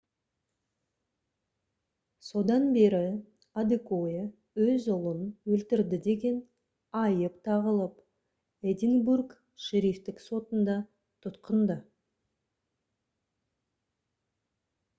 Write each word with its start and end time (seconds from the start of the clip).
содан 2.27 2.63
бері 2.77 3.01
адекоя 3.63 4.23
өз 4.67 4.87
ұлын 4.95 5.19
өлтірді 5.57 5.99
деген 6.07 6.39
айып 7.01 7.35
тағылып 7.49 8.71
эдинбург 8.73 9.35
шерифтік 9.67 10.23
сотында 10.29 10.79
тұтқында 11.27 11.77